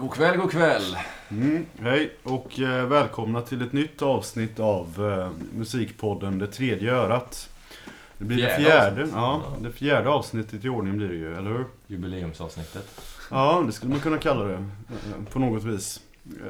[0.00, 0.96] God kväll, god kväll.
[1.30, 7.50] Mm, hej och eh, välkomna till ett nytt avsnitt av eh, Musikpodden Det tredje örat.
[8.18, 9.14] Det blir Fjärde det fjärde, avsnitt.
[9.16, 9.56] ja, Ja.
[9.60, 11.64] det fjärde avsnittet i ordning blir det ju, eller hur?
[11.86, 13.00] Jubileumsavsnittet.
[13.30, 14.62] Ja, det skulle man kunna kalla det eh,
[15.32, 16.00] på något vis.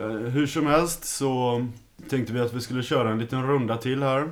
[0.01, 1.67] Eh, Hur som helst så
[2.11, 4.31] tänkte vi att vi skulle köra en liten runda till här.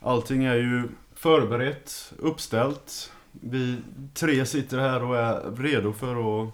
[0.00, 0.82] Allting är ju
[1.14, 3.12] förberett, uppställt.
[3.32, 3.76] Vi
[4.14, 6.52] tre sitter här och är redo för att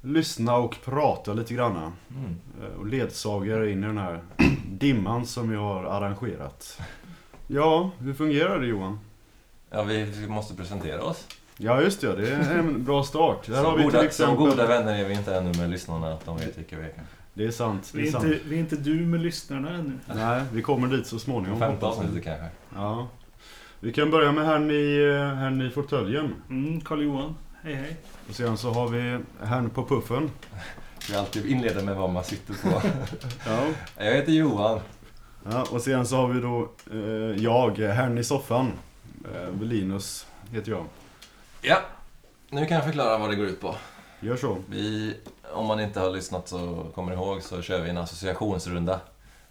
[0.00, 1.92] lyssna och prata lite granna.
[2.10, 2.36] Mm.
[2.62, 4.20] Eh, och ledsagar in i den här
[4.70, 6.80] dimman som jag har arrangerat.
[7.46, 8.98] Ja, hur fungerar det Johan?
[9.70, 11.26] Ja, vi måste presentera oss.
[11.56, 13.46] Ja just det, det är en bra start.
[13.46, 14.36] Där har Som vi till goda, som exempel...
[14.36, 16.92] goda vänner är vi inte ännu med lyssnarna, att de vet vilka vi är.
[17.34, 18.24] Det är sant, det Vi är är, sant.
[18.24, 19.92] inte, vi är inte du med lyssnarna ännu.
[20.14, 21.58] Nej, vi kommer dit så småningom.
[21.58, 22.46] Femte avsnittet kanske.
[22.74, 23.08] Ja.
[23.80, 26.34] Vi kan börja med herrn i, eh, herrn i fåtöljen.
[26.50, 27.96] Mm, Karl-Johan, hej hej.
[28.28, 30.30] Och sen så har vi herrn på puffen.
[31.08, 32.82] Vi alltid inleder med vad man sitter på.
[33.46, 33.66] Ja.
[33.96, 34.80] Jag heter Johan.
[35.50, 35.66] ja.
[35.70, 38.72] Och sen så har vi då eh, jag, herrn i soffan.
[39.34, 40.84] Eh, Linus heter jag.
[41.62, 41.78] Ja,
[42.50, 43.74] nu kan jag förklara vad det går ut på.
[44.20, 44.58] Gör så.
[44.68, 45.16] Vi,
[45.52, 49.00] om man inte har lyssnat så kommer ihåg, så kör vi en associationsrunda.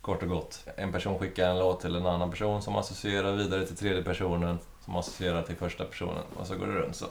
[0.01, 0.67] Kort och gott.
[0.75, 4.59] En person skickar en låt till en annan person som associerar vidare till tredje personen,
[4.85, 6.23] som associerar till första personen.
[6.37, 7.05] Och så går det runt så.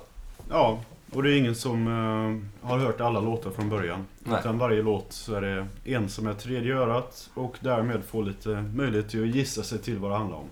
[0.50, 0.80] Ja,
[1.12, 4.06] och det är ingen som eh, har hört alla låtar från början.
[4.18, 4.40] Nej.
[4.40, 8.48] Utan varje låt så är det en som är tredje örat och därmed får lite
[8.74, 10.48] möjlighet till att gissa sig till vad det handlar om.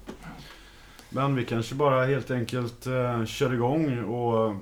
[1.10, 4.54] Men vi kanske bara helt enkelt eh, kör igång och...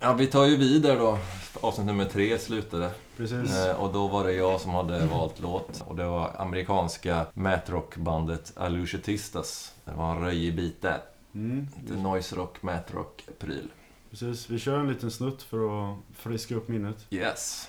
[0.00, 1.18] Ja, vi tar ju vidare då.
[1.60, 2.90] Avsnitt nummer tre slutade.
[3.16, 3.56] precis.
[3.66, 5.84] Eh, Och då var det jag som hade valt låt.
[5.86, 9.74] Och det var amerikanska matrockbandet Alushatistas.
[9.84, 10.98] Det var en röjig bit där.
[11.34, 13.68] Mm, Lite noise rock, matrock-pryl
[14.12, 14.50] precis.
[14.50, 17.06] Vi kör en liten snutt för att friska upp minnet.
[17.10, 17.68] Yes.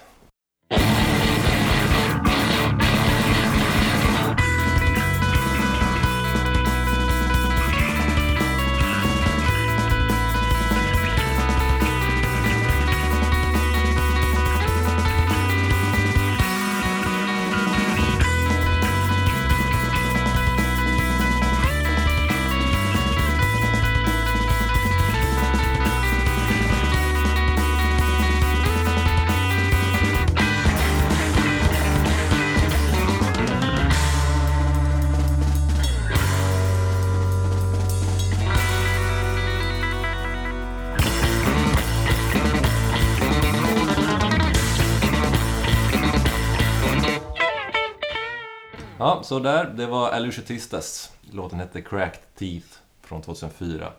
[49.24, 49.66] Så där.
[49.66, 51.12] Det var Alushatistas.
[51.32, 52.68] Låten hette Cracked Teeth
[53.02, 53.94] från 2004.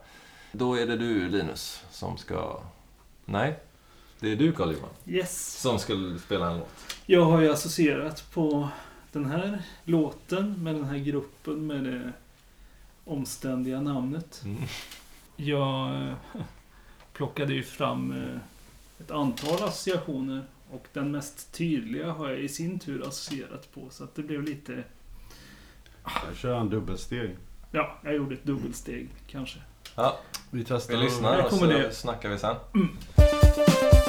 [0.52, 2.60] Då är det du, Linus, som ska...
[3.24, 3.58] Nej,
[4.20, 5.60] det är du, Carl Johan, Yes.
[5.60, 6.96] som ska spela en låt.
[7.06, 8.68] Jag har ju associerat på
[9.12, 12.12] den här låten med den här gruppen med det
[13.04, 14.42] omständiga namnet.
[14.44, 14.62] Mm.
[15.36, 16.14] Jag eh,
[17.12, 18.38] plockade ju fram eh,
[19.00, 24.04] ett antal associationer och den mest tydliga har jag i sin tur associerat på så
[24.04, 24.84] att det blev lite...
[26.04, 27.36] Jag kör en dubbelsteg.
[27.70, 29.58] Ja, jag gjorde ett dubbelsteg kanske.
[29.96, 30.18] Ja,
[30.50, 30.94] Vi testar.
[30.96, 32.56] vi lyssnar och så snackar vi sen.
[33.16, 34.03] The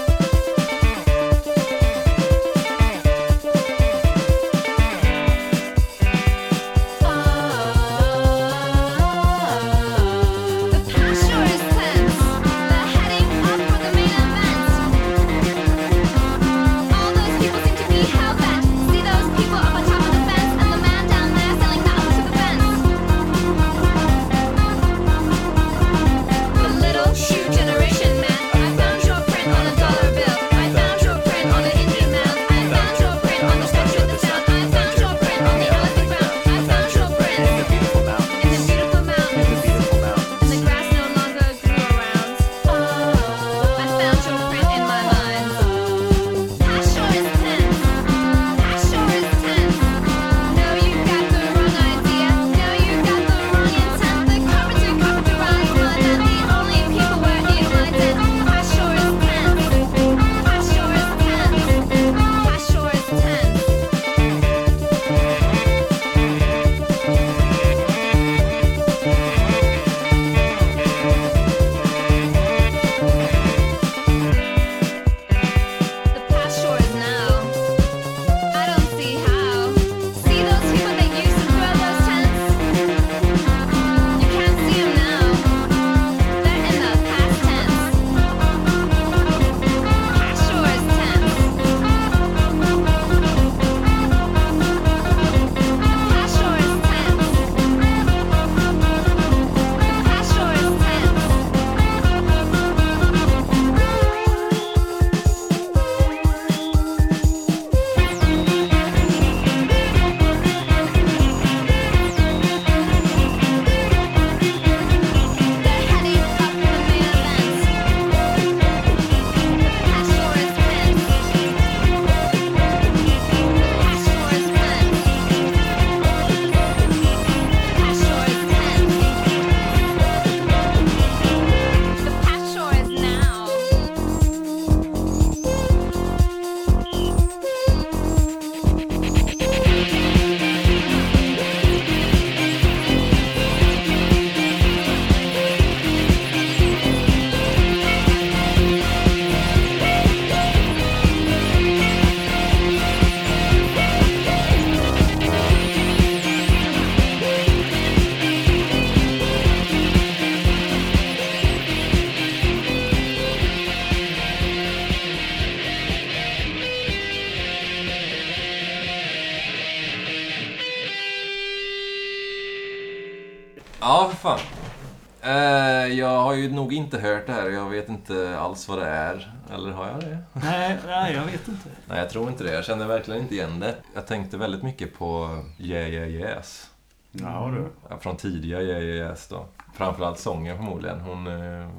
[176.06, 177.50] jag har ju nog inte hört det här.
[177.50, 179.34] Jag vet inte alls vad det är.
[179.54, 180.18] Eller har jag det?
[180.34, 181.70] Nej, nej, jag vet inte.
[181.88, 182.54] Nej, jag tror inte det.
[182.54, 183.76] Jag känner verkligen inte igen det.
[183.94, 186.70] Jag tänkte väldigt mycket på Yeah Yeah Yes.
[187.12, 187.68] Ja du.
[187.90, 189.46] Ja, från tidiga Yeah Yeah Yes då.
[189.74, 191.00] Framförallt sången förmodligen.
[191.00, 191.70] Hon är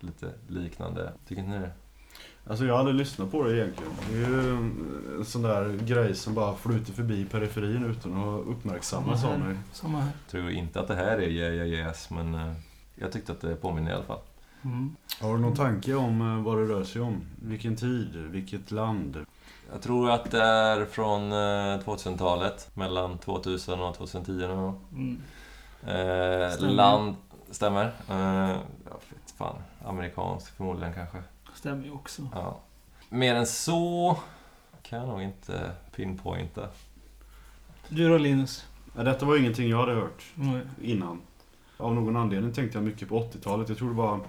[0.00, 1.12] lite liknande.
[1.28, 1.70] Tycker ni det?
[2.46, 3.92] Alltså jag har aldrig lyssnat på det egentligen.
[4.10, 4.50] Det är ju
[5.18, 9.56] en sån där grej som bara flyter förbi periferin utan att uppmärksammas Samma av mig.
[9.72, 10.06] Samma här.
[10.06, 12.52] Jag tror inte att det här är Yeah Yeah Yes, men eh,
[12.94, 14.20] jag tyckte att det påminner i alla fall.
[14.64, 14.96] Mm.
[15.20, 17.20] Har du någon tanke om eh, vad det rör sig om?
[17.42, 18.16] Vilken tid?
[18.16, 19.26] Vilket land?
[19.72, 21.36] Jag tror att det är från eh,
[21.84, 22.70] 2000-talet.
[22.74, 24.80] Mellan 2000 och 2010 någon.
[24.92, 25.20] Mm.
[25.82, 26.72] Eh, Stämmer.
[26.72, 27.16] land...
[27.50, 27.84] Stämmer.
[28.10, 28.50] Eh,
[28.84, 29.56] jag vet fan.
[29.84, 31.22] Amerikansk förmodligen kanske.
[31.54, 32.28] Stämmer ju också.
[32.32, 32.60] Ja.
[33.08, 34.16] Mer än så
[34.82, 36.68] kan jag nog inte pinpointa.
[37.88, 38.66] Du då Linus?
[38.96, 40.60] Ja, detta var ingenting jag hade hört Nej.
[40.82, 41.20] innan.
[41.76, 43.68] Av någon anledning tänkte jag mycket på 80-talet.
[43.68, 44.20] Jag tror det var...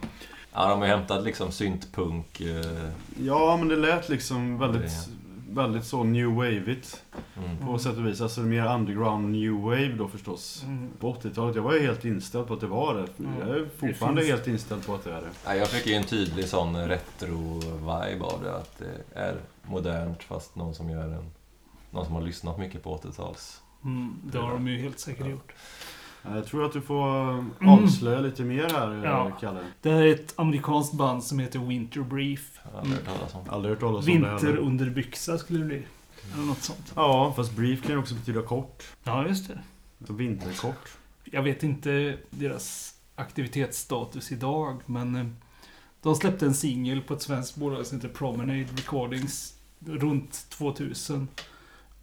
[0.53, 2.41] Ja, de har hämtat liksom syntpunk.
[2.41, 2.89] Eh,
[3.19, 4.91] Ja, men det lät liksom väldigt,
[5.49, 6.95] väldigt så new wave-igt.
[7.37, 7.57] mm.
[7.67, 8.21] På sätt och vis.
[8.21, 10.63] Alltså mer underground new wave då förstås.
[10.65, 10.89] Mm.
[10.99, 13.07] På 80-talet, jag var ju helt inställd på att det var det.
[13.39, 15.29] Jag är fortfarande finns- helt inställd på att det är det.
[15.45, 18.55] Ja, jag fick ju en tydlig sån retro-vibe av det.
[18.55, 21.31] Att det är modernt fast någon som gör en...
[21.91, 23.61] Någon som har lyssnat mycket på 80-tals.
[23.83, 24.15] Mm.
[24.31, 25.51] Det har de ju helt säkert gjort.
[26.33, 29.03] Jag tror att du får eh, avslöja lite mer här, Mm.
[29.03, 29.31] Ja.
[29.39, 29.59] Kalle.
[29.81, 32.59] Det här är ett amerikanskt band som heter Winter Brief.
[32.63, 33.49] Jag har aldrig hört talas om.
[33.49, 34.13] Aldrig hört talas om.
[34.13, 35.83] Vinterunderbyxa skulle det bli.
[36.33, 36.93] Eller något sånt.
[36.95, 38.83] Ja, fast brief kan ju också betyda kort.
[39.03, 39.59] Ja, just det.
[40.07, 40.89] Så vinterkort.
[41.23, 45.25] Jag vet inte deras aktivitetsstatus idag, men eh,
[46.01, 49.53] de släppte en singel på ett svenskt bolag som heter Promenade Recordings
[49.85, 51.27] runt 2000.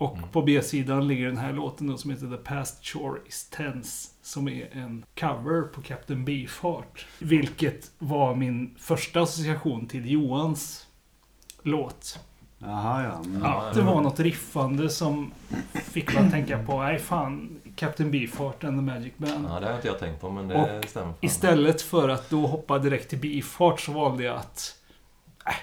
[0.03, 0.29] Och Mm.
[0.29, 4.09] på B-sidan ligger den här låten då som heter The Past Shore Is Tense.
[4.23, 7.07] Som är en cover på Captain Beefheart.
[7.19, 10.87] Vilket var min första association till Johans
[11.63, 12.19] låt.
[12.59, 13.19] Jaha, ja.
[13.25, 13.43] Mm.
[13.43, 15.33] Ja, det var något riffande som
[15.73, 19.47] fick mig att tänka på, nej fan, Captain Beefheart and the Magic Band.
[19.51, 21.07] Ja, det har inte jag tänkt på, men det Och stämmer.
[21.07, 21.15] fan.
[21.21, 24.79] Istället för att då hoppa direkt till Beefheart så valde jag att...
[25.47, 25.55] Äh,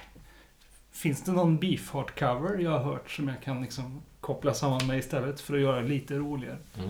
[0.92, 4.02] finns det någon Beefheart-cover jag har hört som jag kan liksom
[4.34, 6.58] koppla samman med istället för att göra det lite roligare?
[6.78, 6.90] Mm.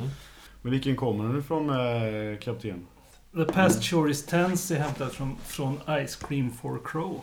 [0.62, 2.86] Men vilken kommer den ifrån, eh, kapten?
[3.36, 5.78] The Past Shore Is Tense är hämtat från, från
[6.08, 7.22] Ice Cream for Crow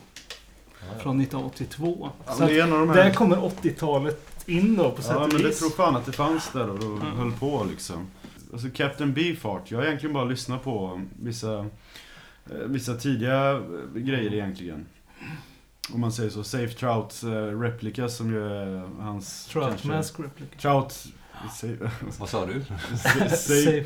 [0.81, 1.03] Ja, ja.
[1.03, 2.11] från 1982.
[2.27, 2.95] Ja, så det här...
[2.95, 5.59] där kommer 80-talet in då på sätt Ja, och men det vis.
[5.59, 7.01] tror fan att det fanns där och då Mm.
[7.19, 8.07] höll på liksom.
[8.53, 11.67] Alltså Captain Beefheart, jag har egentligen bara lyssnat på vissa, eh,
[12.67, 13.61] vissa tidiga eh,
[13.95, 14.87] grejer egentligen.
[15.95, 16.45] Om man säger så.
[16.45, 17.29] Safe Trout eh,
[17.61, 19.47] Replica som ju är hans...
[19.47, 20.59] Trout kanske- Mask Replica.
[20.61, 21.05] Trout...
[21.55, 22.65] Safe, Vad sa du?
[23.37, 23.85] safe,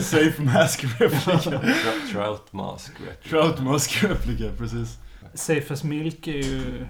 [0.00, 1.30] safe Mask Replica.
[1.38, 2.92] Tra- Trout Mask.
[2.98, 3.28] du.
[3.30, 4.98] Trout Mask Replica, precis.
[5.34, 6.86] Safe as Milk är ju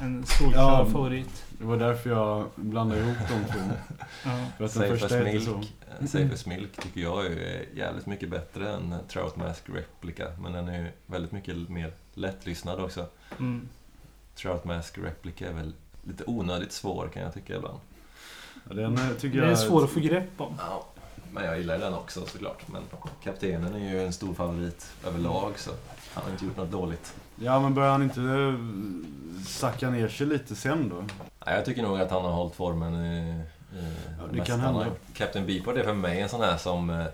[0.00, 0.86] en solklar Ja.
[0.86, 1.44] favorit.
[1.58, 3.60] Det var därför jag blandade ihop de två.
[4.24, 4.30] Ja.
[4.58, 5.44] För att den Safe första as Milk.
[5.44, 5.54] så.
[6.00, 10.26] eh, Safe as Milk tycker jag är jävligt mycket bättre än Trout Mask Replica.
[10.40, 13.06] Men den är ju väldigt mycket mer lättlyssnad också.
[13.38, 13.68] Mm.
[14.34, 15.72] Trout Mask Replica är väl
[16.02, 17.78] lite onödigt svår kan jag tycka ibland.
[18.68, 19.52] Ja, den eh, tycker Det jag...
[19.52, 20.54] är svår att få grepp om.
[20.58, 20.86] Ja,
[21.32, 22.68] men jag gillar den också såklart.
[22.68, 22.82] Men
[23.24, 25.70] Kaptenen är ju en stor favorit överlag så
[26.14, 27.14] han har inte gjort något dåligt.
[27.36, 28.54] Ja, men börjar han inte eh,
[29.46, 30.96] sacka ner sig lite sen då?
[31.46, 33.30] Nej, jag tycker nog att han har hållit formen i,
[33.76, 33.84] i
[34.18, 34.86] Ja, det kan hända.
[35.14, 37.06] Captain Beefheart är för mig en sån här som...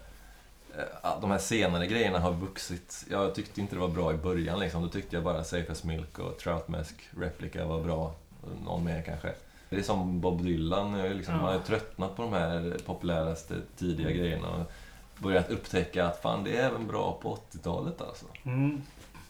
[0.79, 3.05] eh, eh, De här senare grejerna har vuxit.
[3.11, 4.83] Jag tyckte inte det var bra i början liksom.
[4.83, 8.15] Då tyckte jag bara Safe as Milk och Trout Mask Replica var bra.
[8.65, 9.35] Någon mer kanske.
[9.71, 10.99] Det är som Bob Dylan.
[10.99, 11.41] jag Liksom, Ja.
[11.41, 14.49] Man har tröttnat på de här populäraste tidiga grejerna.
[14.49, 14.73] Och
[15.23, 18.25] börjat upptäcka att fan, det är även bra på 80-talet alltså.
[18.43, 18.83] Mm.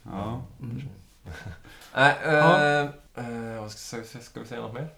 [0.03, 0.43] Ja.
[0.61, 0.83] Mm.
[1.95, 2.35] Nej, äh,
[3.55, 3.69] Ja.
[3.69, 4.89] ska, ska, ska vi säga något mer?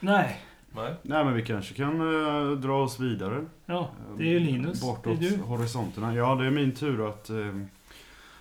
[0.00, 0.40] Nej.
[0.72, 0.94] Nej?
[1.02, 3.44] Nej, men vi kanske kan eh, dra oss vidare.
[3.66, 4.80] Ja, det är ju Linus.
[4.80, 5.36] Det är Bortåt du.
[5.42, 6.14] horisonterna.
[6.14, 7.36] Ja, det är min tur att, eh,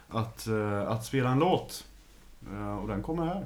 [0.09, 1.85] att, eh, att spela en låt.
[2.53, 3.45] Eh, och den kommer här.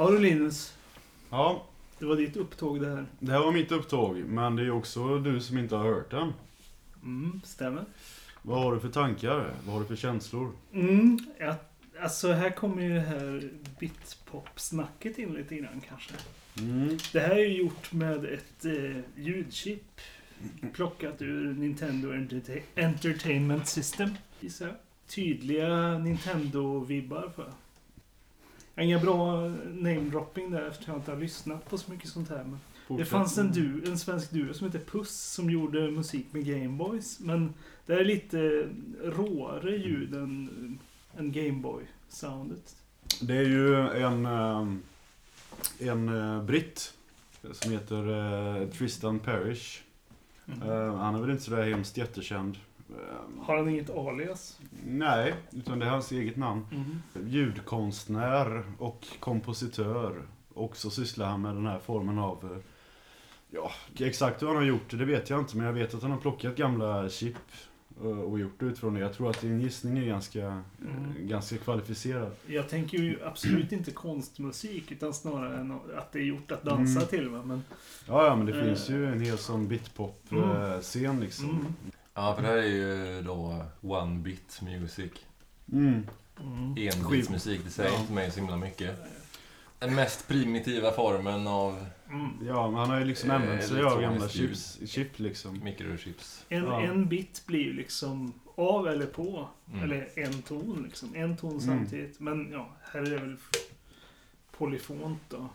[0.00, 0.74] Ja du Linus,
[1.30, 1.64] Ja,
[1.98, 3.06] det var ditt upptåg det här.
[3.18, 6.32] det här var mitt upptåg, men det är också du som inte har hört den.
[7.02, 7.84] Mm, stämmer.
[8.42, 9.54] Vad har du för tankar?
[9.64, 10.52] Vad har du för känslor?
[10.72, 11.54] Mm, ja,
[12.02, 16.14] alltså här kommer ju det här bitpop-snacket in lite grann kanske.
[16.58, 16.98] Mm.
[17.12, 20.00] Det här är ju gjort med ett eh, ljudchip
[20.72, 24.10] plockat ur Nintendo Enterta- Entertainment System.
[24.40, 24.74] gissar jag.
[25.08, 27.52] Tydliga Nintendo-vibbar för.
[28.80, 32.44] Inga bra namedropping där eftersom jag inte har lyssnat på så mycket sånt här.
[32.44, 32.58] Men
[32.98, 37.20] det fanns en, du, en svensk duo som heter Puss som gjorde musik med Gameboys.
[37.20, 37.54] Men
[37.86, 38.68] det är lite
[39.04, 40.78] råare ljud än,
[41.18, 42.76] än Gameboy-soundet.
[43.20, 44.82] Det är ju en, ehm,
[45.78, 46.94] en eh, britt
[47.52, 48.08] som heter
[48.62, 49.80] eh, Tristan Parrish.
[50.46, 50.68] Mm.
[50.68, 52.58] Eh, Han är väl inte sådär hemskt jättekänd.
[52.98, 54.60] Eh, Har han inget alias?
[54.86, 56.66] Nej, utan det är hans eget namn.
[57.26, 60.22] Ljudkonstnär och kompositör.
[60.54, 62.52] Och så sysslar han med den här formen av...
[62.52, 62.58] eh,
[63.52, 63.70] Ja,
[64.06, 65.56] exakt hur han har gjort det, det vet jag inte.
[65.56, 67.36] Men jag vet att han har plockat gamla chip
[68.02, 69.00] eh, och gjort det utifrån det.
[69.00, 71.28] Jag tror att din gissning är ganska, eh, Mm.
[71.28, 72.32] ganska kvalificerad.
[72.46, 77.08] Jag tänker ju absolut inte konstmusik utan snarare att det är gjort att dansa Mm.
[77.08, 77.30] till.
[77.30, 77.62] Men,
[78.08, 78.64] Ja, ja men det Eh.
[78.64, 79.68] finns ju en hel sån Mm.
[79.68, 81.74] bitpop-scen liksom.
[82.14, 85.12] Ja, för det här är ju då One Bit Music.
[85.72, 86.06] Mm.
[86.40, 86.74] mm.
[86.78, 88.00] Enbitsmusik, det säger Ja.
[88.00, 88.96] inte mig så himla mycket.
[89.78, 92.30] Den mest primitiva formen av Mm.
[92.46, 95.64] Ja, men han har ju liksom Eh, använt sig av gamla chips, chip liksom.
[95.64, 96.44] mikrochips.
[96.48, 96.80] En, Ja.
[96.80, 99.48] en bit blir ju liksom av eller på.
[99.72, 99.82] Mm.
[99.82, 101.14] Eller en ton liksom.
[101.14, 101.60] En ton Mm.
[101.60, 102.20] samtidigt.
[102.20, 103.36] Men ja, här är det väl
[104.50, 105.48] polyfont då.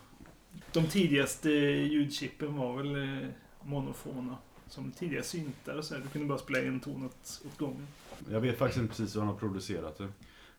[0.71, 3.27] De tidigaste ljudchippen var väl eh,
[3.62, 4.38] monofona.
[4.67, 6.01] Som tidiga syntar och så här.
[6.01, 7.88] Du kunde bara spela en ton åt, åt gången.
[8.31, 10.07] Jag vet faktiskt inte precis hur han har producerat det.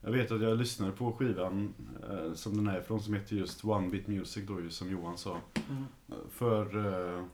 [0.01, 1.75] Jag vet att jag lyssnade på skivan
[2.11, 5.19] eh, som den är ifrån som heter just One Bit Music då ju som Johan
[5.19, 5.39] sa.
[5.71, 5.85] Mm.
[6.31, 6.87] För
[7.17, 7.25] eh,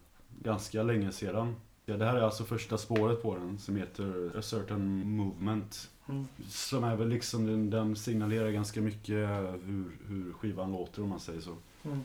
[0.42, 1.54] ganska länge sedan.
[1.86, 5.90] Ja, det här är alltså första spåret på den som heter A Certain Movement.
[6.08, 6.26] Mm.
[6.48, 9.28] Som är väl liksom, den, den signalerar ganska mycket
[9.64, 11.56] hur, hur skivan låter om man säger så.
[11.82, 12.00] Mm.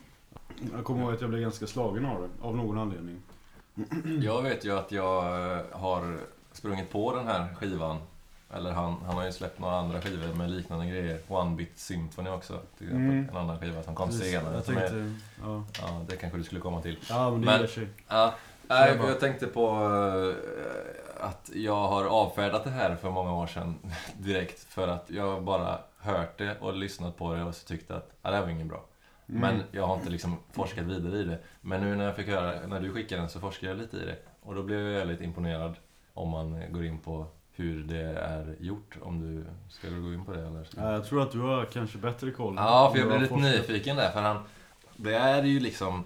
[0.72, 3.16] Jag kommer ihåg att jag blev ganska slagen av det, av någon anledning.
[4.22, 6.16] Jag vet ju att jag eh, har
[6.52, 7.96] sprungit på den här skivan.
[8.54, 11.18] Eller han, han har ju släppt några andra skivor med liknande grejer.
[11.28, 13.08] One Bit Symphony också, till exempel.
[13.10, 13.28] Mm.
[13.30, 14.54] En annan skiva som kom Precis, senare.
[14.54, 15.64] Jag som är, tänkte, ja.
[15.82, 16.98] ja, det kanske du skulle komma till.
[17.08, 17.88] ja, men det Men- sig.
[18.08, 18.34] Ja,
[18.68, 23.34] jag nej, bara- jag tänkte på eh, att jag har avfärdat det här för många
[23.34, 23.74] år sedan
[24.18, 24.64] direkt.
[24.64, 28.30] För att jag bara hört det och lyssnat på det och så tyckte att ah,
[28.30, 28.84] det här var inget bra.
[29.30, 31.38] Men jag har inte liksom forskat vidare i det.
[31.60, 34.04] Men nu när jag fick höra, när du skickade den så forskade jag lite i
[34.04, 34.16] det.
[34.42, 35.74] Och då blev jag väldigt imponerad
[36.14, 38.96] om man går in på hur det är gjort.
[39.02, 40.68] Om du, ska du gå in på det eller?
[40.76, 42.54] Ja, jag tror att du har kanske bättre koll.
[42.56, 43.68] Ja, för jag blev lite forskat.
[43.68, 44.10] nyfiken där.
[44.10, 44.42] För han,
[44.96, 46.04] det är ju liksom...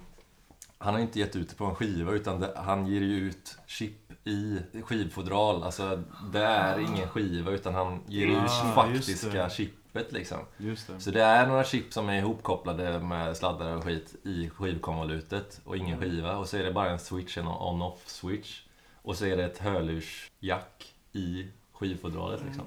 [0.77, 3.57] Han har inte gett ut det på en skiva utan det, han ger ju ut
[3.67, 5.63] chip i skivfodral.
[5.63, 6.03] Alltså
[6.33, 9.49] det är ingen skiva utan han ger ut Ah, just faktiska det.
[9.93, 10.37] Chippet liksom.
[10.57, 10.99] Just det.
[10.99, 15.77] Så det är några chip som är ihopkopplade med sladdar och skit i skivkonvolutet och
[15.77, 16.37] ingen skiva.
[16.37, 18.61] Och så är det bara en switch, en on-off switch.
[19.01, 22.65] Och så är det ett hörlursjack i skivfodralet liksom.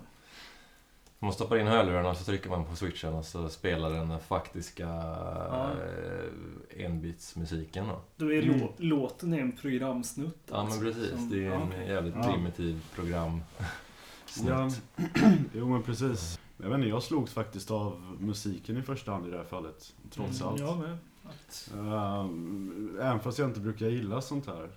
[1.19, 4.89] Man stoppar in hörlurarna och så trycker man på switchen och så spelar den faktiska
[4.89, 8.01] eh, enbitsmusiken då.
[8.17, 8.61] Då är Mm.
[8.61, 10.39] lå- låten en programsnutt.
[10.47, 11.93] Ja men alltså, precis, som- det är en ja.
[11.93, 12.33] jävligt Ja.
[12.33, 13.43] primitiv program.
[14.47, 14.71] Ja,
[15.55, 16.41] jo men precis.
[16.59, 19.95] Jag vet inte, jag slogs faktiskt av musiken i första hand i det här fallet.
[20.11, 20.61] Trots Mm, allt.
[20.61, 20.99] Jag med.
[21.25, 24.69] Att, Ehm, även fast jag inte brukar gilla sånt här.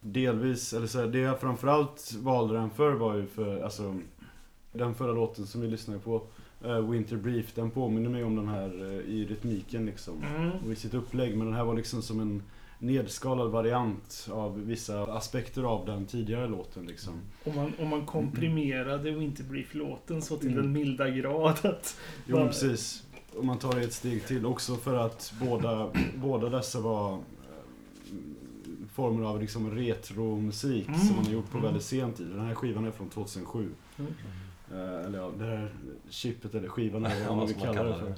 [0.00, 3.96] Delvis, eller så här, det jag framförallt valde den för var ju för, alltså
[4.72, 6.22] Den förra låten som vi lyssnade på,
[6.64, 10.22] eh, Winter Brief, den påminner mig om den här eh, i rytmiken liksom.
[10.22, 10.50] mm.
[10.66, 12.42] Och i sitt upplägg, men den här var liksom som en
[12.78, 17.14] nedskalad variant av vissa aspekter av den tidigare låten liksom.
[17.44, 20.62] om, man, om man komprimerade Winterbrief-låten så till Mm.
[20.62, 21.96] den milda grad att...
[22.26, 23.04] Jo, Bara- precis.
[23.36, 27.18] Om man tar det ett steg till också för att båda, båda dessa var eh,
[28.92, 31.00] former av liksom retromusik Mm.
[31.00, 31.64] som man har gjort på Mm.
[31.66, 32.26] väldigt sent tid.
[32.26, 33.68] Den här skivan är från 2007.
[33.98, 34.12] Mm.
[34.72, 35.72] Eh, eller ja, det här
[36.08, 38.14] chippet eller skivan eller vad man vill kalla det för.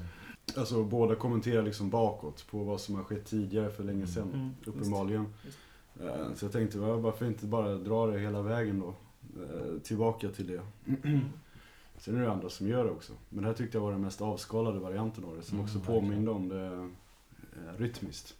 [0.57, 4.31] Alltså båda kommenterar liksom bakåt på vad som har skett tidigare för länge sedan.
[4.35, 4.51] Mm.
[4.65, 5.27] Uppenbarligen.
[5.45, 5.59] Just.
[6.03, 8.95] Eh, Så jag tänkte, va, varför inte bara dra det hela vägen då?
[9.43, 10.61] Eh, Tillbaka till det.
[11.05, 11.21] Mm.
[11.99, 13.13] Sen är det andra som gör det också.
[13.29, 15.43] Men det här tyckte jag var den mest avskalade varianten av det.
[15.43, 16.01] Som Mm, också verkligen.
[16.03, 18.35] påminde om det eh, rytmiskt.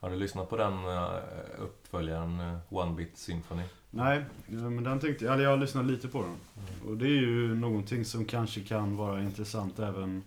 [0.00, 0.74] Har du lyssnat på den
[1.58, 3.62] uppföljaren One Bit Symphony?
[3.90, 6.28] Nej, men den tyckte jag, eller jag har lyssnat lite på den.
[6.28, 6.90] Mm.
[6.90, 10.22] Och det är ju någonting som kanske kan vara intressant även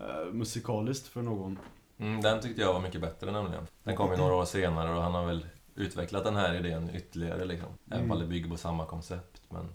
[0.00, 1.58] eh, musikaliskt för någon.
[1.98, 3.66] Mm, den tyckte jag var mycket bättre nämligen.
[3.84, 7.44] Den kom ju några år senare och han har väl utvecklat den här idén ytterligare
[7.44, 7.68] liksom.
[7.90, 8.10] Även Mm.
[8.10, 9.42] om det bygger på samma koncept.
[9.48, 9.68] Men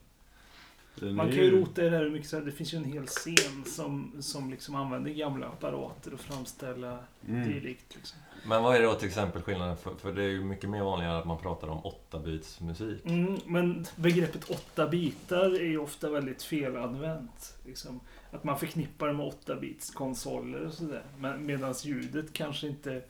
[1.00, 2.78] Den Man kan ju rota i det här hur mycket så här, det finns ju
[2.78, 7.50] en hel scen som, som liksom använder gamla apparater och framställa Mm.
[7.50, 7.96] dylikt.
[7.96, 8.20] Liksom.
[8.48, 9.78] Men vad är det då till exempel skillnaden?
[9.78, 13.06] För, för det är ju mycket mer vanligare att man pratar om 8-bits musik.
[13.06, 17.58] Mm, men begreppet åtta bitar är ju ofta väldigt felanvänt.
[17.66, 18.00] Liksom.
[18.32, 21.04] Att man förknippar det med 8-bits konsoler och sådär.
[21.18, 23.02] Men medans ljudet kanske inte...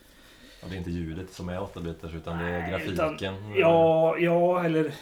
[0.63, 3.54] Och det är inte ljudet som är 8-bitars utan det är Nej, grafiken.
[3.56, 4.93] Ja, ja, eller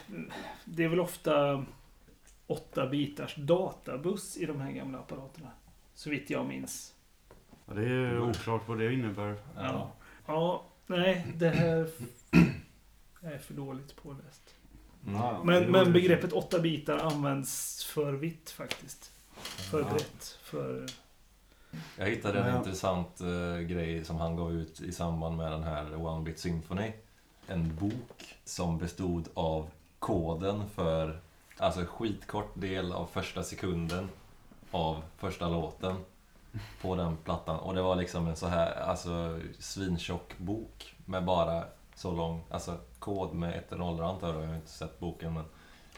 [0.66, 1.66] det är väl ofta
[2.48, 5.52] 8 bitars databuss i de här gamla apparaterna.
[5.96, 6.94] Så vitt jag minns.
[7.66, 9.36] Ja, det är oklart vad det innebär.
[9.56, 9.92] Ja.
[10.26, 11.88] Ja, nej, det här
[13.22, 14.56] är för dåligt påläst.
[15.08, 15.16] Mm.
[15.16, 15.42] Ja.
[15.42, 19.12] det Men, men begreppet 8 bitar används för vitt faktiskt.
[19.44, 19.86] För Ja.
[19.90, 20.38] brett.
[20.44, 20.86] För...
[21.98, 22.58] Jag hittade en Ja.
[22.58, 26.92] intressant eh, grej som han gav ut i samband med den här One Bit Symphony.
[27.48, 31.22] En bok som bestod av koden för,
[31.58, 34.10] alltså skitkort del av första sekunden
[34.72, 35.96] av första låten
[36.82, 37.60] på den plattan.
[37.60, 41.64] Och det var liksom en så här, alltså svintjock bok med bara
[41.96, 45.34] så lång, alltså kod med ett och nollor antar jag, jag har inte sett boken
[45.34, 45.46] men.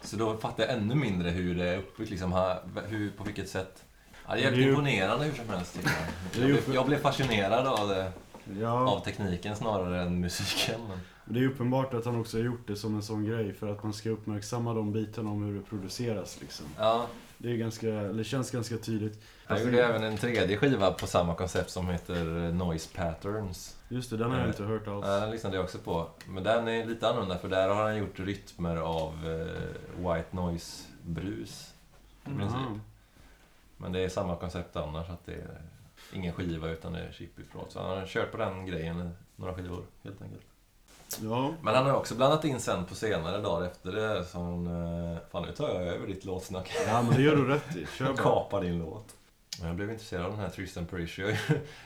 [0.06, 3.84] Så då fattar jag ännu mindre hur det är uppbyggt liksom, hur, på vilket sätt.
[4.28, 6.42] Ja, det är jävligt imponerande hur som helst jag.
[6.42, 8.12] Blev, jag blev fascinerad av, det,
[8.60, 10.82] Ja, av tekniken snarare än musiken.
[10.88, 13.68] Men, det är uppenbart att han också har gjort det som en sån grej för
[13.68, 16.66] att man ska uppmärksamma de bitarna om hur det produceras liksom.
[16.78, 19.24] ja, Det är ganska, eller känns ganska tydligt.
[19.48, 23.78] jag gjorde även en tredje skiva på samma koncept som heter Noise Patterns.
[23.90, 25.06] Just det, den har jag Eh, inte hört alls.
[25.06, 26.08] Den lyssnade jag också på.
[26.28, 31.74] Men den är lite annorlunda för där har han gjort rytmer av eh, White Noise-brus.
[32.26, 32.40] i Mm.
[32.40, 32.82] princip.
[33.78, 35.62] Men det är samma koncept annars, att det är
[36.14, 37.66] ingen skiva utan det är chip ifrån.
[37.70, 40.42] Så han har kört på den grejen några skivor, helt enkelt.
[41.24, 44.68] Ja, Men han har också blandat in sen på senare dagar efter det som...
[44.68, 46.72] eh, Fan, nu tar jag över ditt låtsnack.
[46.88, 47.86] ja men det gör du rätt i.
[47.86, 48.18] Kör bara.
[48.18, 49.16] Kapa din låt.
[49.60, 51.36] Men jag blev intresserad av den här Tristan Parisio.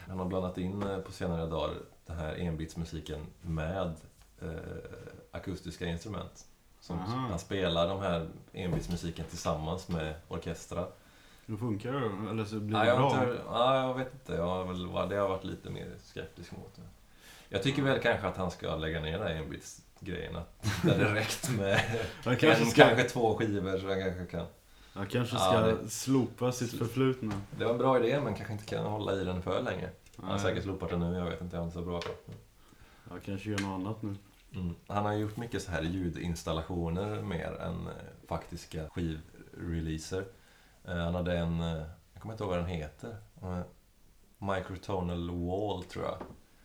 [0.08, 1.74] Han har blandat in eh, på senare dagar
[2.06, 3.94] den här enbitsmusiken med
[4.42, 4.48] eh,
[5.32, 6.44] akustiska instrument.
[6.80, 7.26] Som Aha.
[7.30, 10.88] han spelar de här enbitsmusiken tillsammans med orkestrar.
[11.46, 12.30] Hur funkar det?
[12.30, 13.22] Eller så blir Ja, det jag, har bra?
[13.30, 14.32] inte, ja, jag vet inte.
[14.34, 16.76] Jag har väl, det har jag varit lite mer skeptisk mot.
[16.76, 16.82] Det.
[17.52, 20.36] Jag tycker väl kanske att han ska lägga ner den här enbitsgrejen.
[20.36, 21.80] Att det hade räckt med
[22.24, 24.46] Han en, kanske ska, kanske två skivor så han kanske kan.
[24.92, 27.40] han kanske Ja, ska det- slopa sitt förflutna.
[27.58, 29.88] Det var en bra idé men kanske inte kan hålla i den för länge.
[30.16, 32.08] Han har säkert slopat den nu, jag vet inte, jag är inte så bra på
[33.10, 34.14] Jag kanske gör något annat nu.
[34.54, 34.74] mm.
[34.86, 37.92] Han har gjort mycket så här ljudinstallationer mer än eh,
[38.28, 40.24] faktiska skivreleaser.
[40.84, 41.82] Eh, han hade en, eh,
[42.12, 43.16] jag kommer inte ihåg vad den heter,
[44.38, 46.16] Microtonal Wall tror jag.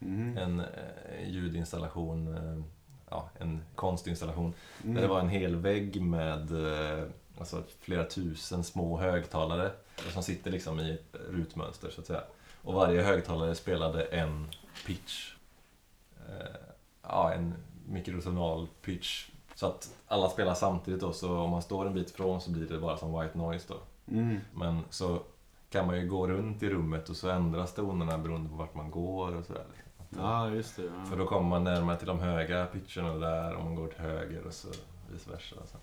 [0.06, 0.38] Mhm.
[0.38, 2.64] En eh, ljudinstallation, eh,
[3.10, 4.54] ja, en konstinstallation.
[4.84, 4.96] Mm.
[4.96, 7.04] Där det var en hel vägg med eh,
[7.38, 9.72] alltså, flera tusen små högtalare
[10.14, 12.24] som sitter liksom i rutmönster så att säga.
[12.64, 14.48] Och varje högtalare spelade en
[14.86, 15.32] pitch.
[17.02, 17.54] Ja, en
[17.86, 19.30] mikrotonal pitch.
[19.56, 22.68] Så att alla spelar samtidigt då, så om man står en bit ifrån så blir
[22.68, 23.78] det bara som white noise då.
[24.12, 24.38] Mm.
[24.54, 25.20] Men så
[25.70, 28.92] kan man ju gå runt i rummet och så ändras tonerna beroende på vart man
[28.92, 29.66] går och sådär.
[30.18, 30.84] Ja, just det.
[30.84, 31.06] Ja.
[31.10, 34.48] För då kommer man närmare till de höga pitcherna där om man går till höger
[34.48, 34.68] och så
[35.12, 35.56] vice versa.
[35.66, 35.78] Så.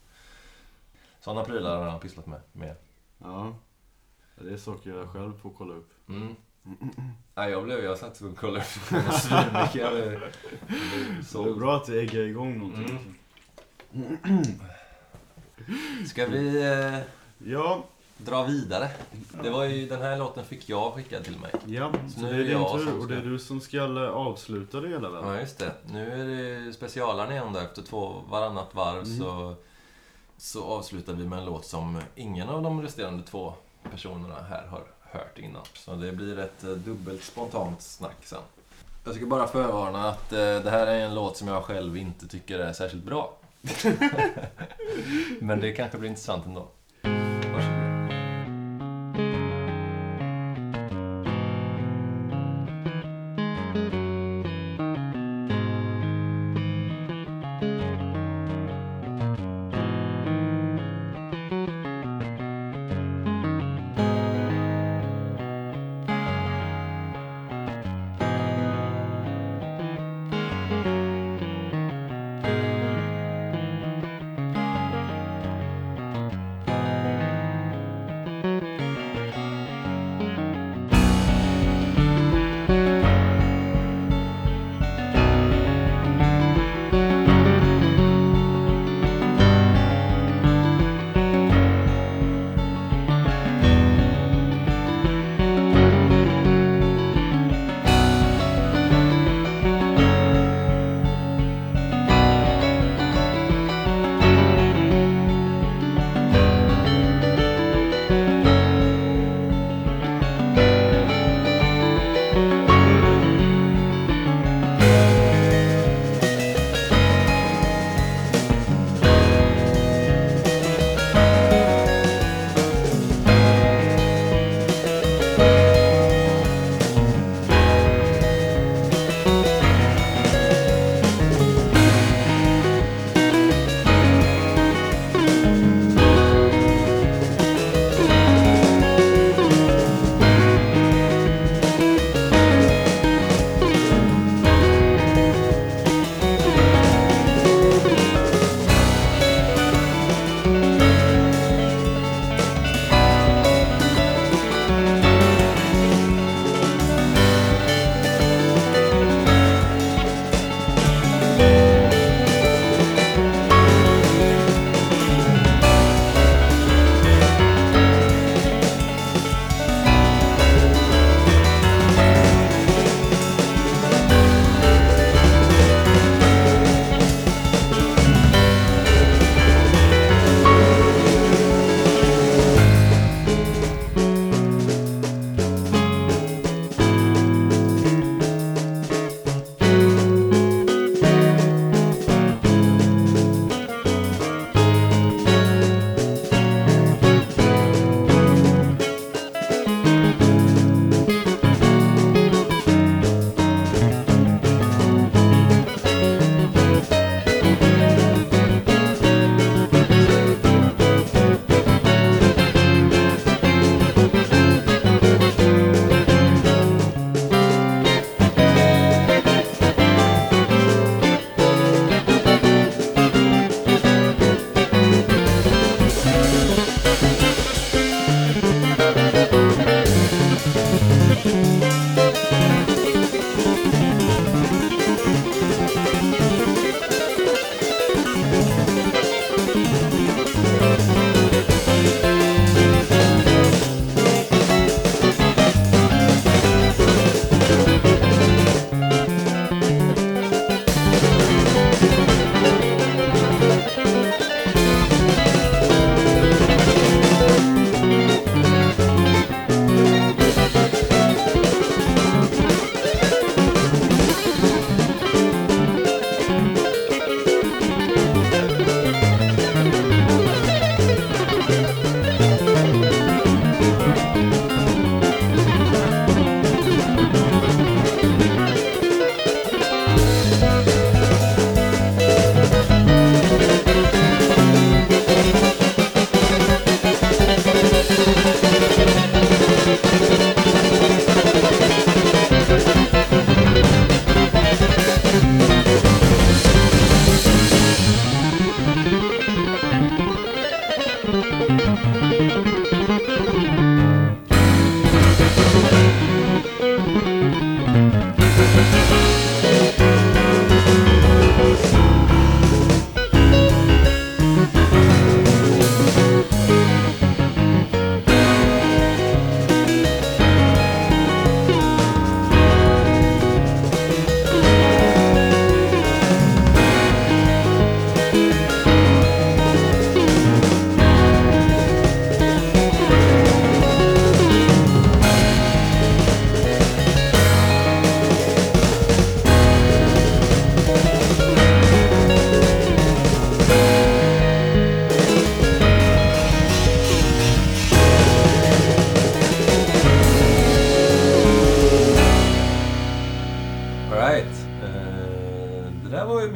[1.20, 2.40] Sådana prylar har han pysslat med.
[2.52, 2.76] med.
[3.18, 3.54] ja.
[4.34, 5.90] Det är saker jag själv får kolla upp.
[6.08, 6.36] Mm.
[7.34, 9.72] Nej, jag blev, jag satt och kollade på svinmycket.
[11.32, 13.14] Det är bra att det äggar igång någonting.
[13.92, 14.18] Mm.
[16.06, 16.98] Ska vi eh,
[17.44, 17.84] Ja,
[18.24, 18.90] dra vidare?
[19.42, 21.50] Det var ju, den här låten fick jag skickad till mig.
[21.66, 21.92] ja.
[22.14, 25.10] Så Nu det är din tur och det är du som ska avsluta det hela
[25.10, 25.22] väl?
[25.24, 25.72] Ja, just det.
[25.92, 26.24] Nu är
[26.66, 27.58] det specialaren igen då.
[27.60, 29.18] Efter två, varannat varv Mm.
[29.18, 29.54] så,
[30.36, 33.54] så avslutar vi med en låt som ingen av de resterande två
[33.90, 35.62] personerna här har hört innan.
[35.74, 38.40] Så det blir ett eh, dubbelt spontant snack sen.
[39.04, 42.28] Jag ska bara förvarna att eh, det här är en låt som jag själv inte
[42.28, 43.36] tycker är särskilt bra.
[45.40, 46.68] Men det kanske blir intressant ändå.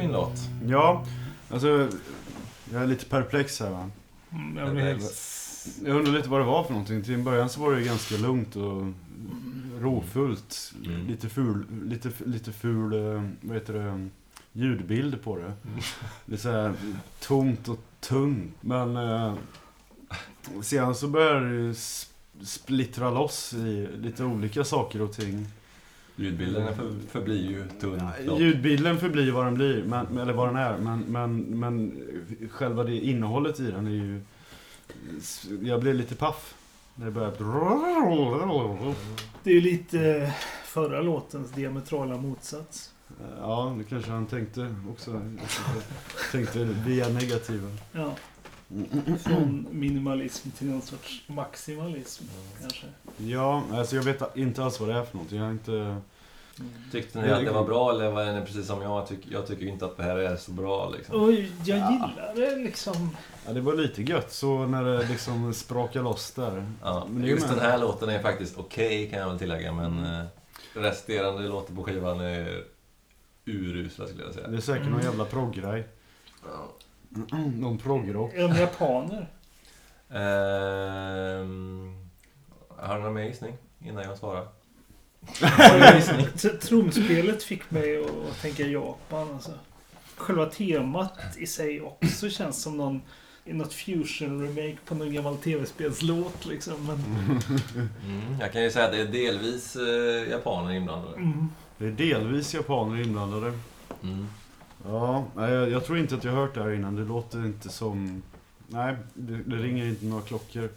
[0.07, 0.39] Min låt.
[0.67, 1.05] Ja,
[1.49, 1.89] alltså
[2.71, 3.89] jag är lite perplex här va.
[4.31, 5.13] Mm, jag blir helt...
[5.85, 7.03] Jag undrar lite vad det var för någonting.
[7.03, 8.83] Till en början så var det ju ganska lugnt och
[9.79, 10.73] rofullt.
[10.85, 11.07] Mm.
[11.07, 14.09] Lite ful, lite, lite ful, eh, vad heter det,
[14.51, 15.43] ljudbild på det.
[15.43, 15.79] Mm.
[16.25, 16.73] Lite så här
[17.19, 18.55] tomt och tungt.
[18.61, 19.33] Men eh,
[20.61, 21.75] sedan så började det ju
[22.41, 25.47] splittra loss i lite olika saker och ting.
[26.19, 28.01] Ljudbilden för, förblir ju tunn.
[28.23, 28.39] klart.
[28.39, 30.77] Ljudbilden förblir vad den blir, men, eller vad den är.
[30.77, 32.03] Men, men, men
[32.51, 34.21] själva det innehållet i den är ju...
[35.61, 36.55] Jag blev lite paff.
[36.95, 37.35] När det började...
[39.43, 40.31] Det är ju lite
[40.65, 42.93] förra låtens diametrala motsats.
[43.39, 45.21] Ja, det kanske han tänkte också.
[46.31, 47.69] Tänkte via negativa.
[47.91, 48.15] Ja.
[49.23, 52.23] Från minimalism till någon sorts maximalism,
[52.61, 52.85] kanske.
[53.17, 55.37] Ja, alltså jag vet inte alls vad det är för någonting.
[55.37, 55.97] Jag har inte...
[56.91, 59.07] Tyckte ni att det var bra eller var det precis som jag?
[59.07, 61.21] Tyck, jag tycker inte att det här är så bra liksom.
[61.21, 63.09] Och jag gillar det liksom.
[63.47, 66.71] Ja, det var lite gött så när det liksom sprakade loss där.
[66.83, 70.25] Ja, Men just den här låten är faktiskt okej kan jag väl tillägga men eh,
[70.73, 72.63] resterande låtar på skivan är
[73.45, 74.47] urusla skulle jag säga.
[74.47, 75.05] Det är säkert någon Mm.
[75.05, 75.87] jävla proggrej.
[76.43, 76.71] Ja.
[77.55, 78.33] Någon proggrock.
[78.33, 79.27] Är de japaner?
[80.09, 82.09] Ehm,
[82.77, 84.47] har du någon mer gissning innan jag svarar?
[85.41, 86.27] Har du någon gissning?
[86.37, 89.51] T- Trumspelet fick mig att tänka Japan alltså.
[90.15, 93.01] Själva temat i sig också känns som någon
[93.45, 96.87] i något fusion-remake på någon gammal tv-spelslåt liksom.
[96.87, 96.99] Men,
[98.05, 101.15] Mm, jag kan ju säga att det är delvis eh, japaner inblandade.
[101.17, 101.47] mm.
[101.77, 103.53] Det är delvis japaner inblandade.
[104.03, 104.27] Mm.
[104.85, 106.95] Ja, jag, jag tror inte att jag har hört det här innan.
[106.95, 108.23] Det låter inte som...
[108.67, 110.69] Nej, det, det ringer inte några klockor.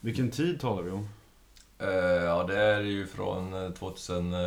[0.00, 1.08] Vilken tid talar vi om?
[1.78, 1.88] Eh,
[2.24, 4.42] ja, det är ju från eh, 2014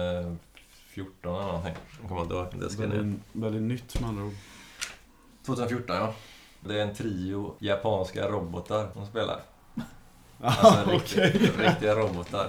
[1.23, 1.75] eller någonting.
[2.01, 2.47] Jag kommer inte ihåg.
[2.59, 2.81] Det ska.
[2.81, 4.33] Väldigt, väldigt nytt med andra ord.
[5.45, 6.13] 2014 ja.
[6.59, 9.41] Det är en trio japanska robotar som spelar.
[10.41, 11.25] Alltså riktiga,
[11.69, 12.47] riktiga robotar.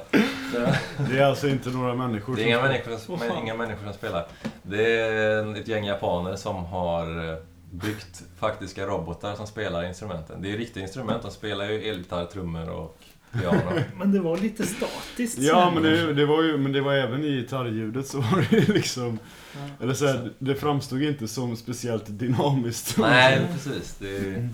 [1.11, 3.43] Det, är alltså inte några människor det är inga som- människor, som, fan.
[3.43, 4.27] inga människor som spelar.
[4.63, 7.39] Det är ett gäng japaner som har eh,
[7.71, 10.43] byggt faktiska robotar som spelar instrumenten.
[10.43, 11.23] Det är riktiga instrument.
[11.23, 12.99] De spelar ju elgitarr, trummor och
[13.33, 13.81] piano.
[13.97, 15.39] men det var lite statiskt.
[15.39, 18.57] Ja, men det, det var ju, men det var även i gitarrljudet så var det
[18.57, 19.19] ju liksom...
[19.53, 19.85] Ja.
[19.85, 22.99] Eller så här, det framstod inte som speciellt dynamiskt.
[22.99, 23.97] Nej, precis.
[23.99, 24.49] Det är,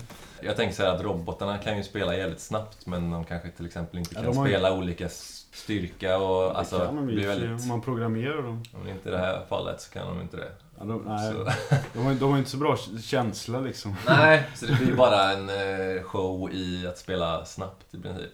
[0.45, 3.65] jag tänker så här att robotarna kan ju spela jävligt snabbt men de kanske till
[3.65, 5.09] exempel inte Ja, kan de har spela olika
[5.53, 7.61] styrka och Det alltså kan de blir väldigt...
[7.61, 8.63] om man programmerar dem.
[8.79, 10.51] Men inte i det här fallet så kan de inte det.
[10.79, 11.51] Ja, de, nej, Så,
[11.93, 13.95] de, har, de har inte så bra känsla liksom.
[14.07, 18.31] nej, så det blir bara en eh, show i att spela snabbt i princip.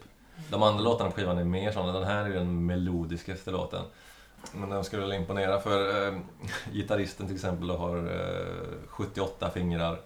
[0.49, 1.93] De andra låtarna på skivan är mer sådana.
[1.93, 3.83] Den här är den melodiskaste låten.
[4.53, 6.13] Men den skulle väl imponera för eh,
[6.73, 9.99] gitarristen till exempel har eh, 78 fingrar.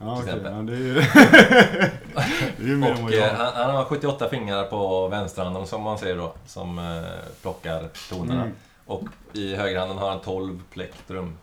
[0.00, 0.52] Ja, Till exempel.
[0.52, 0.94] Ja, det är ju...
[2.56, 5.98] det är ju mer Och eh, han, han har 78 fingrar på vänsterhanden som man
[5.98, 7.02] ser då, som eh,
[7.42, 8.42] plockar tonerna.
[8.42, 8.54] Mm.
[8.86, 11.36] Och i högerhanden har han 12 plektrum.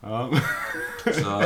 [0.00, 0.28] Ja.
[1.04, 1.10] Så,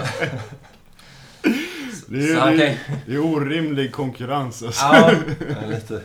[2.07, 4.85] Det är, ju- det, kan, det är orimlig konkurrens alltså.
[4.85, 5.11] ja,
[5.69, 6.01] lite.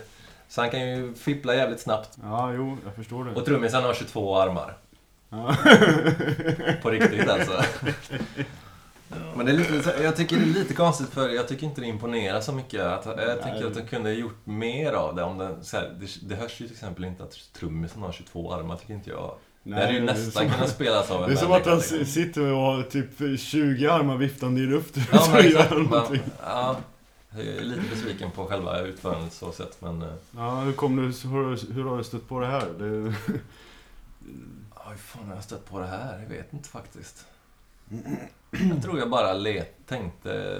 [0.48, 2.18] Så han kan ju fippla jävligt snabbt.
[2.22, 3.30] Ja, jo, jag förstår det.
[3.34, 4.76] Och trummisen har 22 armar.
[5.30, 5.56] Ja.
[6.82, 7.62] På riktigt alltså.
[9.36, 11.86] Men det är lite, jag tycker det är lite konstigt för jag tycker inte det
[11.86, 12.80] imponerar så mycket.
[12.80, 13.64] Att, jag tänker Nej.
[13.66, 15.22] att de kunde ha gjort mer av det.
[15.22, 18.52] Om den, så här, det, det hörs ju till exempel inte att trummisen har 22
[18.52, 19.34] armar, tycker inte jag.
[19.62, 22.12] det hade ju det nästan kunnat spelas av en Det är som att han s-
[22.14, 25.70] sitter och har typ 20 armar viftande i luften Ja, och men så exakt.
[25.70, 26.22] gör han Man, någonting.
[26.46, 26.76] ja,
[27.36, 30.02] jag är lite besviken på själva utförandet så sett, men...
[30.02, 32.66] eh, Ja, hur kom du, hur, hur har du stött på det här?
[32.78, 33.14] Det,
[34.74, 36.20] Ja, hur fan har jag stött på det här?
[36.22, 37.26] Jag vet inte faktiskt.
[38.70, 40.58] Jag tror jag bara let, tänkte,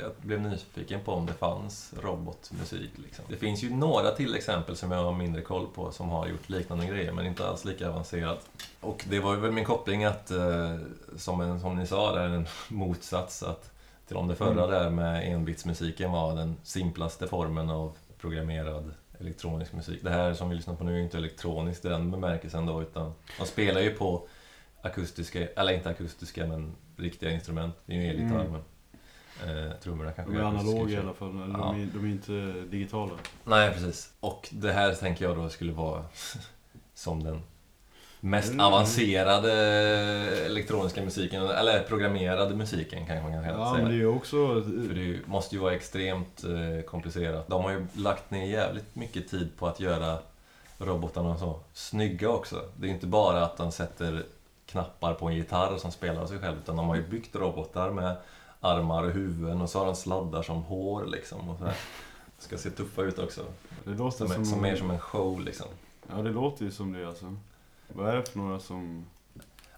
[0.00, 2.90] jag blev nyfiken på om det fanns robotmusik.
[2.96, 3.24] Liksom.
[3.28, 6.48] Det finns ju några till exempel som jag har mindre koll på som har gjort
[6.48, 8.48] liknande grejer, men inte alls lika avancerat.
[8.80, 10.76] Och det var ju väl min koppling att, eh,
[11.16, 13.70] som, en, som ni sa, där en motsats att
[14.06, 14.70] till om det förra Mm.
[14.70, 20.00] där med enbitsmusiken var den simplaste formen av programmerad elektronisk musik.
[20.02, 22.82] Det här som vi lyssnar på nu är ju inte elektroniskt i den bemärkelsen då,
[22.82, 24.28] utan de spelar ju på
[24.82, 27.74] akustiska, eller inte akustiska, men riktiga instrument.
[27.86, 28.52] Det är ju elgitarr, Mm.
[28.52, 31.42] men eh, trummorna kanske de är analoga i alla fall.
[31.42, 31.72] Eller Ja.
[31.76, 32.32] De, är, de är inte
[32.70, 33.12] digitala.
[33.44, 34.12] Nej, precis.
[34.20, 36.04] Och det här tänker jag då skulle vara
[36.94, 37.42] som den
[38.20, 38.66] mest Mm.
[38.66, 39.52] avancerade
[40.46, 43.84] elektroniska musiken, eller programmerade musiken kanske man kan Ja, säga.
[43.88, 44.62] men det är också...
[44.62, 47.48] För det måste ju vara extremt eh, komplicerat.
[47.48, 50.18] De har ju lagt ner jävligt mycket tid på att göra
[50.78, 52.62] robotarna så snygga också.
[52.76, 54.24] Det är inte bara att de sätter
[54.70, 56.58] knappar på en gitarr som spelar sig själv.
[56.58, 58.16] Utan de har ju byggt robotar med
[58.60, 61.48] armar och huvuden och så har de sladdar som hår liksom.
[61.48, 61.76] Och så här.
[62.38, 63.44] Ska se tuffa ut också.
[63.84, 65.66] Det låter Som, som, som mer som en show liksom.
[66.10, 67.36] Ja, det låter ju som det alltså.
[67.88, 69.06] Vad är det för några som...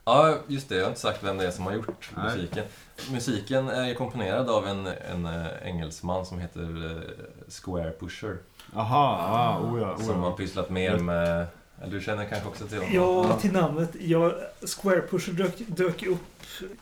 [0.04, 0.74] Ja, just det.
[0.74, 2.24] Jag har inte sagt vem det är som har gjort Nej.
[2.24, 2.64] musiken.
[3.10, 7.02] Musiken är komponerad av en, en eh, engelsman som heter eh,
[7.48, 8.38] Square Pusher.
[8.74, 11.46] Aha, ah, oh ja, oh Som har pysslat mer med...
[11.86, 12.94] Du känner kanske också till honom?
[12.94, 13.90] Ja, till namnet.
[14.00, 14.34] Ja,
[14.80, 16.20] Square Pusher dök, dök upp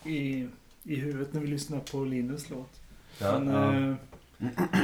[0.05, 0.49] i,
[0.83, 2.71] i huvudet när vi lyssnade på Linus låt.
[3.19, 3.39] Ja.
[3.39, 3.75] Men, ja.
[3.75, 3.95] eh,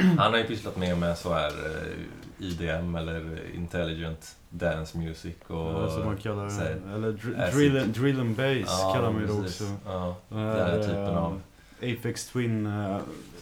[0.17, 5.55] Han har ju pysslat mer med så här eh, IDM eller Intelligent Dance Music och...
[5.57, 6.93] Ja, som man kallar här- det.
[6.93, 9.63] Eller dr drill, and- drill and bass kallar man ju det också.
[9.85, 11.41] Ja, Den den här typen eh, av...
[11.77, 12.97] Apex Twin eh,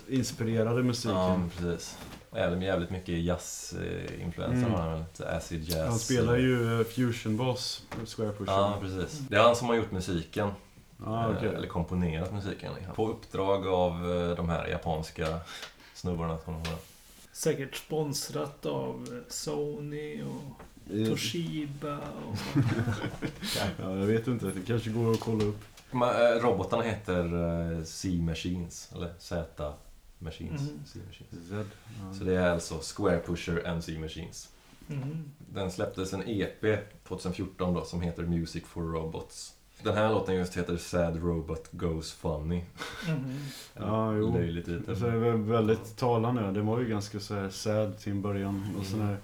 [0.10, 1.18] inspirerade musiken.
[1.18, 1.98] Ja, precis.
[2.36, 4.72] Även jävligt mycket jazz-influenser Mm.
[4.72, 5.28] har han väl.
[5.38, 5.90] Acid jazz.
[5.90, 7.84] Han spelar ju eh, fusion bass,
[8.16, 8.52] Square Pusher.
[8.54, 9.20] Ja, precis.
[9.20, 10.50] Det är han som har gjort musiken.
[11.06, 11.48] ah, okej.
[11.50, 12.74] Eh, Eller komponerat musiken.
[12.76, 12.96] liksom.
[12.96, 15.40] På uppdrag av eh, de här japanska
[15.94, 16.76] snubbarna som har...
[17.32, 20.62] säkert sponsrat av Sony och
[21.08, 21.98] Toshiba.
[21.98, 22.36] Och,
[23.82, 24.46] Ja, jag vet inte.
[24.46, 25.60] Det kanske går att kolla upp.
[26.42, 29.76] Robotarna heter C-Machines, eller Z-Machines.
[30.24, 30.80] Mhm.
[30.86, 31.48] C-Machines.
[31.50, 31.66] Z.
[32.02, 32.14] Ja.
[32.18, 34.50] Så det är alltså Square Pusher and C-Machines.
[34.90, 35.32] mm.
[35.38, 39.54] Den släpptes en EP 2014 då som heter Music for Robots.
[39.84, 42.64] Den här låten just heter Sad Robot Goes Funny.
[43.08, 43.38] Mm.
[43.74, 44.34] Ja, jo.
[44.34, 44.90] Löjlig titel.
[44.90, 46.52] Alltså, det är väl väldigt talande.
[46.52, 48.76] Det var ju ganska så här sad till en början.
[48.80, 49.18] Och, sån här,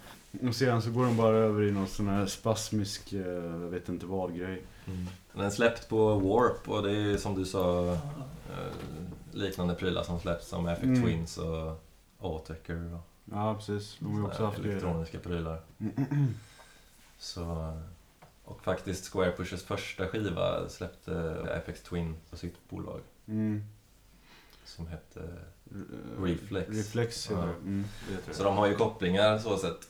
[0.47, 3.89] och sedan så går den bara över i någon sån här spasmisk, eh, jag vet
[3.89, 4.61] inte vad grej.
[4.87, 5.07] Mm.
[5.33, 7.97] Den är släppt på Warp och det är som du sa eh,
[9.31, 11.01] liknande prylar som släpps som Effect Mm.
[11.03, 11.83] Twins och
[12.21, 13.01] Autechre och
[13.31, 13.97] Ja, precis.
[13.99, 14.69] De har också haft det.
[14.69, 15.61] elektroniska prylar.
[17.17, 17.73] Så,
[18.43, 23.63] och faktiskt Square Pushers första skiva släppte FX Twin på sitt bolag Mm.
[24.65, 25.19] som hette...
[25.71, 26.69] Eh, Reflex.
[26.69, 27.35] Reflex Ja.
[27.37, 27.41] det.
[27.43, 27.85] Mm,
[28.27, 28.49] det Så det.
[28.49, 29.89] de har ju kopplingar så sett.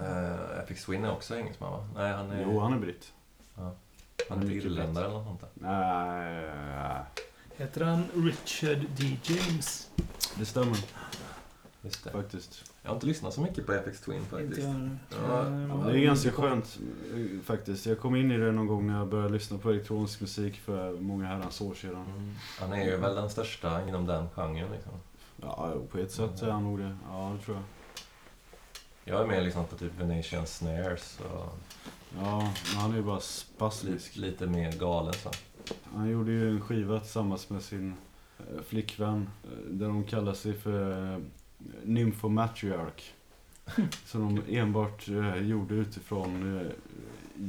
[0.00, 1.88] Uh, FX Twin är också engelsman va?
[1.94, 3.12] Nej, han är, Jo, han är britt.
[3.54, 3.70] han
[4.28, 5.50] han är irländare eller något sånt där.
[5.54, 7.04] Nej,
[7.62, 9.16] Heter han Richard D.
[9.22, 9.90] James?
[10.38, 10.76] det stämmer
[11.82, 12.10] Just det.
[12.10, 12.64] faktiskt.
[12.82, 14.60] Jag har inte lyssnat så mycket på FX Twin Inte faktiskt.
[14.60, 14.90] jag.
[15.28, 16.78] Ja, Eh, Det är ganska skönt
[17.14, 17.86] eh, faktiskt.
[17.86, 20.92] Jag kom in i det någon gång när jag började lyssna på elektronisk musik för
[20.92, 22.04] många herrans år sedan.
[22.06, 22.34] Mm.
[22.60, 24.92] Han är ju väl den största inom den genren liksom.
[25.42, 26.96] Ja, på ett sätt är han nog det.
[27.10, 27.64] Ja, det tror jag.
[29.04, 31.58] Jag är med liksom på typ Venetian Snares och
[32.20, 34.16] Ja, men han är ju bara lite, spasmisk.
[34.16, 35.30] lite mer galen så.
[35.94, 37.94] Han gjorde ju en skiva tillsammans med sin
[38.38, 39.28] eh, flickvän.
[39.44, 41.18] eh, Där de kallar sig för eh,
[41.84, 43.12] Nymphomatriarch.
[44.06, 45.08] Som de enbart
[45.40, 46.60] gjorde utifrån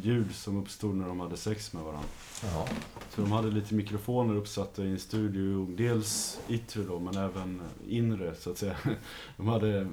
[0.01, 2.09] ljud som uppstod när de hade sex med varandra.
[2.43, 2.67] Jaha.
[3.15, 5.67] Så de hade lite mikrofoner uppsatta i en studio.
[5.77, 8.75] Dels yttre då, men även inre så att säga.
[9.37, 9.87] De hade eh,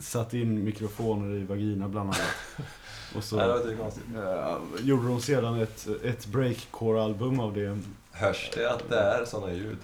[0.00, 2.20] satt in mikrofoner i vagina bland annat.
[3.16, 7.78] Och så eh, gjorde de sedan ett, ett breakcore-album av det.
[8.12, 9.78] Hörs det att det är sådana ljud?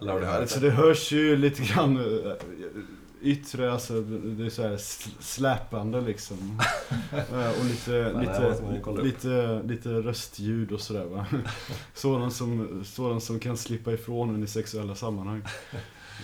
[0.00, 0.66] Eller har du hört Alltså det?
[0.66, 2.32] det hörs ju lite grann eh,
[3.22, 6.60] yttre, alltså det är så här sl- släpande liksom.
[7.12, 11.26] Eh, och lite, lite, lite, lite röstljud och sådär va.
[11.94, 15.42] Sådant som, sådant som kan slippa ifrån en i sexuella sammanhang.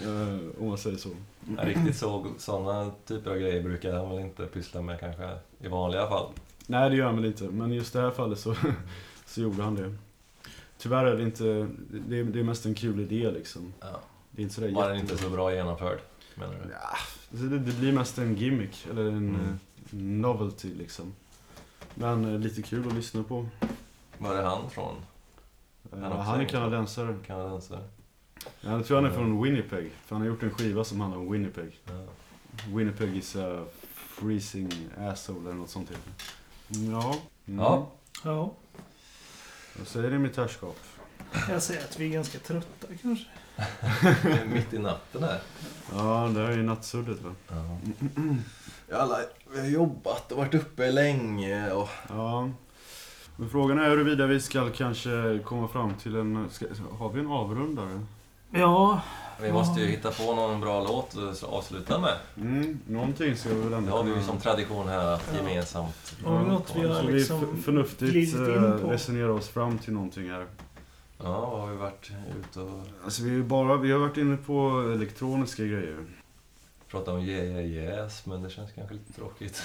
[0.04, 1.08] Eh, om man säger så.
[1.56, 5.30] Ja, riktigt så, sådana typer av grejer brukar han väl inte pyssla med kanske
[5.60, 6.32] i vanliga fall.
[6.66, 8.54] Nej det gör han väl inte, men just det här fallet så,
[9.26, 9.94] så gjorde han det.
[10.78, 11.68] Tyvärr är det inte,
[12.08, 13.72] det är, det är mest en kul idé liksom.
[13.80, 14.00] Ja.
[14.30, 15.98] Det är inte sådär Var den inte så bra genomförd,
[16.38, 16.70] menar du?
[16.72, 16.96] Ja,
[17.30, 19.40] så det, det blir mest en gimmick, eller en Mm.
[19.40, 19.54] eh,
[19.98, 21.14] novelty liksom.
[21.94, 23.46] Men eh, lite kul att lyssna på.
[24.18, 24.94] Var är han från?
[25.92, 27.16] Eh, Han är han är kanadensare.
[27.26, 27.84] Kanadensare?
[28.60, 29.90] Ja, jag tror han är från Winnipeg.
[30.06, 31.80] För han har gjort en skiva som handlar om Winnipeg.
[31.84, 32.04] Ja.
[32.74, 33.64] Winnipeg is a
[33.94, 36.12] freezing asshole eller något sånt heter.
[36.92, 37.16] Ja.
[37.46, 37.60] Mm.
[37.60, 37.90] Ja.
[38.24, 38.52] Ja,
[39.78, 40.76] Vad säger ni mitt herrskap?
[41.48, 43.24] jag säger att vi är ganska trötta kanske.
[44.22, 45.40] Det Mitt i natten här.
[45.92, 47.30] Ja, det är ju nattsuddet va?
[47.48, 47.78] Ja.
[48.92, 49.18] Alla,
[49.54, 51.88] vi har jobbat och varit uppe länge och...
[52.08, 52.48] Ja.
[53.36, 56.46] Men frågan är huruvida vi ska kanske komma fram till en...
[56.50, 56.66] Ska,
[56.98, 58.06] har vi en avrundare?
[58.50, 59.00] Ja,
[59.40, 62.14] Vi måste ju hitta på någon bra låt att avsluta med.
[62.36, 65.38] Mm, någonting ska vi väl Det ändå har vi ju som tradition här att Ja.
[65.38, 66.16] gemensamt...
[66.18, 70.46] Vi något vi har Så vi liksom förnuftigt eh, resonerar oss fram till någonting här.
[71.18, 72.10] Ja, vad har vi varit
[72.40, 76.04] ute och Alltså vi, bara, vi har varit inne på elektroniska grejer.
[76.88, 79.62] pratat om yeah, yeah, yes, men det känns kanske lite tråkigt.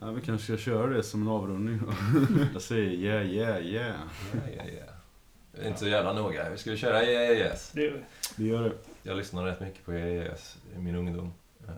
[0.00, 1.92] Ja, vi kanske ska köra det som en avrundning då.
[2.52, 3.96] Jag säger yeah, yeah, yeah.
[4.34, 4.92] Ja, ja, ja.
[5.52, 6.50] Det är inte så jävla noga.
[6.50, 7.70] Vi ska köra Yeah, yeah, yes.
[7.74, 7.92] Det,
[8.36, 8.72] Vi gör det.
[9.02, 11.32] Jag lyssnade rätt mycket på Yeah, yeah, yes i min ungdom.
[11.68, 11.74] Eh,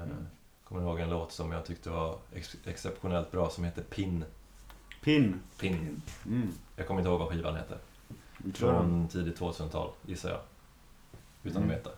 [0.65, 4.25] Kommer ihåg en låt som jag tyckte var ex- exceptionellt bra som heter Pin.
[5.05, 5.41] Pin.
[5.61, 6.03] Pin.
[6.27, 6.49] Mm.
[6.77, 7.79] Jag kommer inte ihåg vad skivan heter.
[8.55, 10.41] Från tidigt 2000-tal, gissar jag.
[11.43, 11.71] Utan Mm.
[11.71, 11.91] att veta.